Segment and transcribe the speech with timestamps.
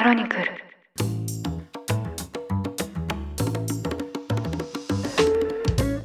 [0.00, 0.44] クロニクル。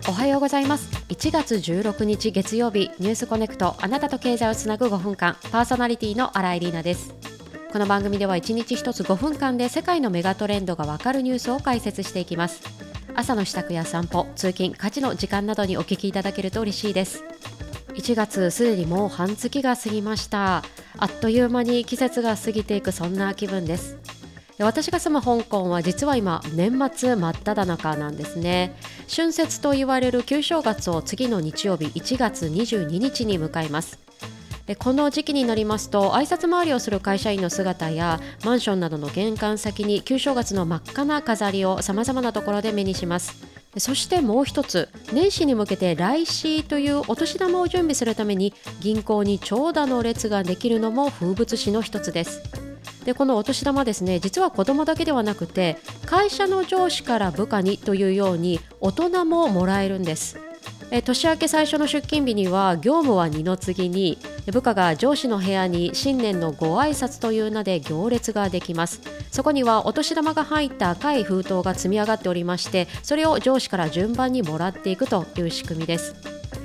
[0.10, 0.90] おはようございます。
[1.08, 7.16] 1月16日月曜日ニュースコネクトあなたと経済をつなぐ5分間パーソナリティの新井里奈です。
[7.72, 12.64] この番組では1日1つ5分間で世界のメガトレンドがわかるニュースを解説していきます。
[13.16, 17.24] 朝の支度や散歩通勤家事の時間などにお聞きいただけると嬉しいです。
[17.96, 20.64] 1月すでにもう半月が過ぎました。
[20.98, 23.98] あっという間に季節が過ぎていくそんな気分です。
[24.60, 28.76] 私が住む香港は実は今年末真っ只中なんですね。
[29.14, 34.00] 春節と言われる旧正月を次の日曜日1月22日に迎えます。
[34.80, 43.55] この時期になりますと挨拶回りをする会社員の姿やマンションなどの玄関先に旧正月の真っ赤な飾りをさまざまなところで目にします。
[43.78, 52.42] そしてもう一つ年始に向けて来市というお年玉を準備するために銀行に長蛇の列ができるのも風物詩の一つです。
[53.04, 60.40] でこのお年玉ですね実は子供だけではなくて会社の上司から部下にというように大人ももらえるんです。
[60.96, 64.18] え年明け最初の出勤日には業務は二の次に
[64.50, 69.02] 部下が上司の部屋に新年のご挨拶という名で行列ができます。
[69.30, 76.16] そこにはお年玉が入った赤い封筒が積み上がっておりましてそれを上司から順番にもらっていくという仕組みです。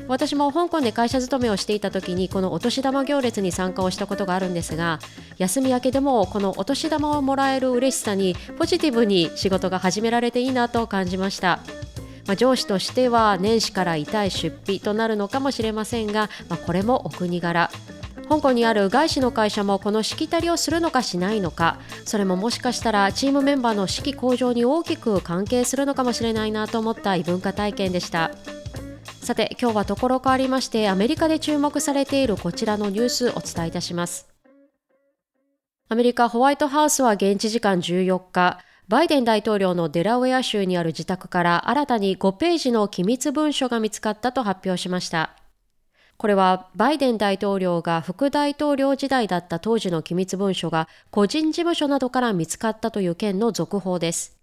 [0.06, 4.98] 私も香港で会社勤めをしていた時にこのお年玉行列に参加をしたことがあるんですが
[5.38, 11.60] 休み明けでもこのお年玉をもらえる嬉しさにポジティブに仕事が始められていいなと感じました。
[12.30, 17.72] まあ、上司としては年始から痛い出費となるのかもしれませんが、まあ、これもお国柄。
[18.28, 21.80] 香港にある外資の会社もこのしきたりをするのかしないのか。
[22.04, 28.30] それももしかしたらチームメンバーの士気向上に大きく関係するのかもしれないなと思った異文化体験でした。
[29.04, 34.28] さて今日はところ変わりましてアメリカで注目されているこちらのニュースお伝えいたします。
[35.88, 38.60] アメリカホワイトハウスは現地時間14日
[38.91, 45.31] バイデン大統領のデラウェア州にある自宅から新たに5ページの機密文書が見つかったと発表しました。
[46.16, 54.37] これはバイデン大統領が副大統領時代だった当時の機密文書が個人事務所などから見つかったという件の続報です。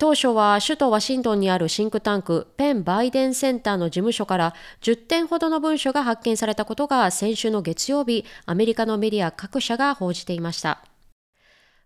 [0.00, 10.89] 当初は首都ワシントンにあるシンクタンクペン・バイデンセンターの事務所から10点ほどの文書が発見されたことが先週の月曜日アメリカのメディア各社が報じていました。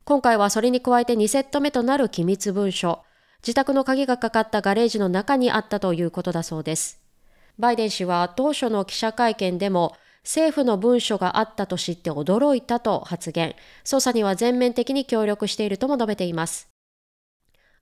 [0.07, 3.01] 今回はそれに加えて2セット目となる機密文書、
[3.43, 7.01] 自宅の鍵がかかったガレージの中にあったということだそうです。
[7.59, 16.69] バイデン氏は当初の記者会見でも政府の文書があったと知って驚いたと発言、捜査には全面的に協力しているとも述べています。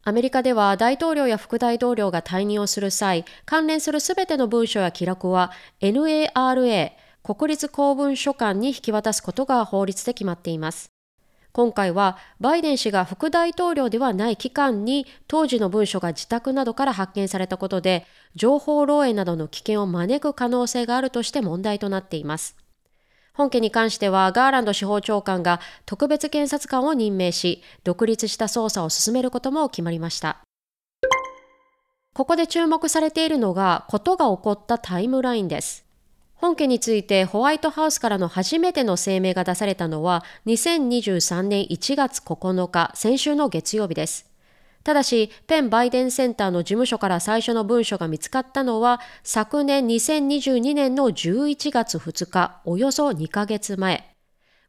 [0.04, 5.50] アメリカでは大統領や副大統領が退任をする際、関連するすべての文書や記録は
[5.80, 6.92] NARA、
[7.24, 10.91] 国立公文書館に引き渡すことが法律で決まっています。
[11.52, 22.56] 今回はバイデン氏が副大統領ではない期間に当時の文書が自宅などから発見されたことで情報漏洩などの危険を招く可能性があるとして問題となっています。
[23.34, 30.38] 本件に関してはガーランド司法長官が特別検察官を任命し独立した捜査を進めることも決まりました。
[32.14, 35.91] ここで注目されているのがことが起こったタイムラインです。
[36.42, 44.28] 本件についてホワイトハウスからの初めての声明が出されたのは2023年1月9日、先週の月曜日です。
[44.82, 54.12] ただし、ペンバイデンセンターの事務所から最初の文書が見つかったのは昨年2022年の11月2日、およそ2ヶ月前。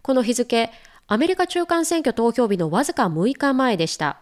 [0.04, 0.70] この日付、
[1.08, 4.22] アメリカ中間選挙投票日のわずか6日前でした。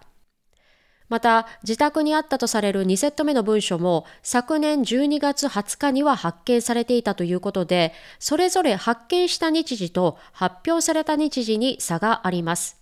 [1.11, 12.77] また、自宅にあったとされる2セット目の文書も昨年12月20日には発見されていたということで、それぞれ発見した日時と発表された日時に差があります。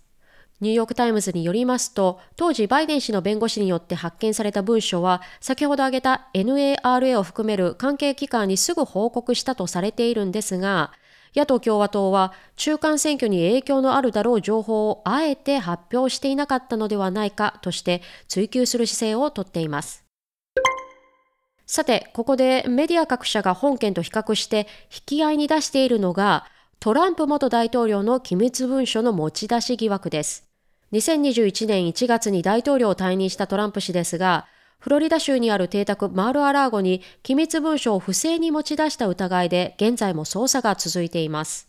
[0.60, 10.92] ニューヨークタイムズによりますと、当時バイデン氏の弁護士によって発見された文書は、先ほど挙げた NARA を含める関係機関にすぐ報告したとされているんですが、
[11.34, 20.04] 野党共和党は中間選挙に影響のあるだろう情報をあえて発表していなかったのではないかとして追及する姿勢をとっています。
[21.66, 26.46] さて、ここでメディア各社が本件と比較して引き合いに出しているのが
[26.80, 30.48] トランプ元大統領の機密文書の持ち出し疑惑です。
[30.92, 34.46] 2021年1月に大統領を退任したトランプ氏ですが、
[34.80, 41.68] フロリダ州にある邸宅マール・ア・ラーゴに機密文書を不正に持ち出した疑いで現在も捜査が続いています。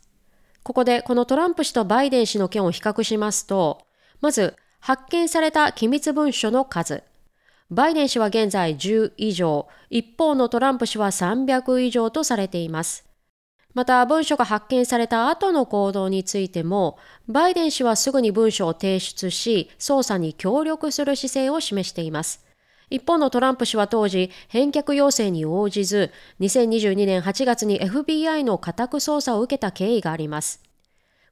[0.64, 3.86] ここでこのトランプ氏とバイデン氏の件を比較しますと、
[4.22, 7.04] まず発見された機密文書の数。
[7.70, 13.06] バイデン氏は現在10以上、一方のトランプ氏は300以上とされています。
[13.74, 16.98] また文書が発見された後の行動についても、
[17.28, 22.51] バイデン氏はすぐに文書を提出し、捜査に協力する姿勢を示しています。
[22.92, 26.12] 一方のトランプ氏は当時、返却要請に応じず、
[26.42, 30.62] 2022年8月に FBI の家宅捜査を受けた経緯があります。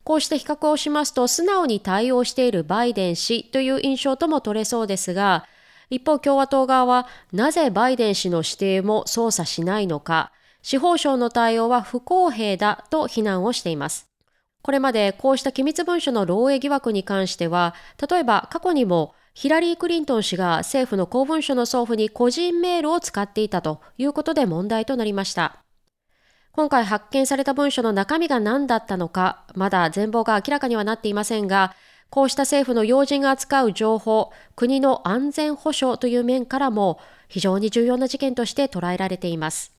[0.05, 5.45] こうして比較をしますと、素直に対応しているバイデン氏という印象とも取れそうですが、
[5.89, 14.07] 一方共和党側は、なぜバイデン氏の指定も捜査しないのか、司法省の対応は不公平だと非難をしています。
[14.61, 17.75] これまでこうした機密文書の漏洩疑惑に関しては、
[18.09, 25.63] 例えば過去にもヒラリー・クリントン氏が政府の公文書の送付に個人メールを使っていたということで問題となりました。
[26.51, 31.73] 今回発見された文書の中身が何だったのか、まだ全貌が明らかにはなっていませんが、
[32.09, 36.99] こうした政府の要人が扱う情報、国の安全保障という面からも
[37.29, 39.73] 非常に重要な事件として捉えられています。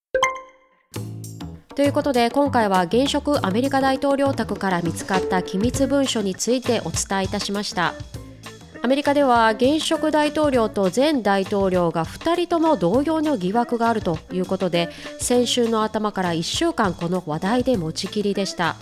[1.77, 7.93] ということで今回は現職アメリカ大統領宅から見つかった機密文書についてお伝えいたしました。
[8.83, 14.89] アメリカでは現職大統領と前大統領が2人とも同様の疑惑があるということで
[15.19, 18.77] 先週の頭から1週間この話題で持ちきりでした。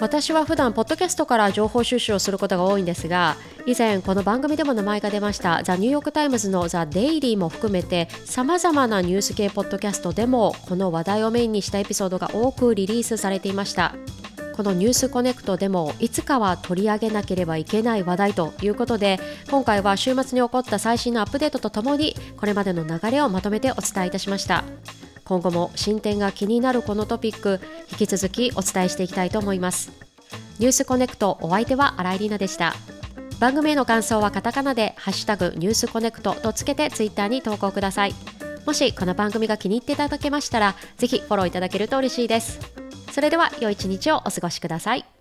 [0.00, 13.94] 私は普段ポッドキャストから情報収集をすることが多いんですが以前この番組でも名前が出ましたザ・ニューヨーク・タイムズのザ・デイリーも含めてさまざまなニュース系ポッドキャストでもこの話題をメインにしたエピソードが多くリリースされていました。
[14.56, 19.18] このニュースコネクトでもいつかは取り上げなければいけない話題ということで
[19.50, 24.62] 今回は週末に起こった最新のアップデートとともにこれまでの流れをまとめてお伝えいたしました。
[25.24, 27.60] 今後も進展が気になるこのトピック
[27.90, 29.90] 引き続きお伝えしていきたいと思います。
[30.58, 32.74] ニュースコネクトお相手は新井里奈でした。
[33.40, 38.14] 番組への感想はカタカナでハッシュタグニュースコネクトとつけてツイッターに投稿ください。
[38.66, 42.83] もしこの番組が気に入っていただけましたらぜひフォローいただけると嬉しいです。
[43.14, 45.13] それでは良い一日をお過ごしください。